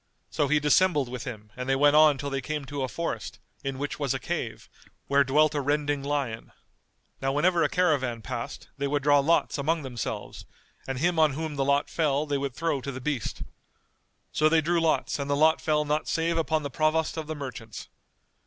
So 0.31 0.47
he 0.47 0.59
dissembled 0.59 1.09
with 1.09 1.25
him 1.25 1.51
and 1.55 1.69
they 1.69 1.75
went 1.75 1.95
on 1.95 2.17
till 2.17 2.31
they 2.31 2.41
came 2.41 2.65
to 2.65 2.81
a 2.81 2.87
forest, 2.87 3.37
in 3.63 3.77
which 3.77 3.99
was 3.99 4.15
a 4.15 4.19
cave, 4.19 4.67
where 5.05 5.23
dwelt 5.23 5.53
a 5.53 5.61
rending 5.61 6.01
lion. 6.01 6.51
Now 7.21 7.31
whenever 7.31 7.61
a 7.61 7.69
caravan 7.69 8.23
passed, 8.23 8.67
they 8.79 8.87
would 8.87 9.03
draw 9.03 9.19
lots 9.19 9.59
among 9.59 9.83
themselves 9.83 10.43
and 10.87 10.97
him 10.97 11.19
on 11.19 11.33
whom 11.33 11.53
the 11.55 11.63
lot 11.63 11.87
fell 11.87 12.25
they 12.25 12.39
would 12.39 12.55
throw 12.55 12.81
to 12.81 12.91
the 12.91 12.99
beast. 12.99 13.43
So 14.31 14.49
they 14.49 14.59
drew 14.61 14.81
lots 14.81 15.19
and 15.19 15.29
the 15.29 15.35
lot 15.35 15.61
fell 15.61 15.85
not 15.85 16.07
save 16.07 16.35
upon 16.35 16.63
the 16.63 16.71
Provost 16.71 17.15
of 17.15 17.27
the 17.27 17.35
Merchants. 17.35 17.87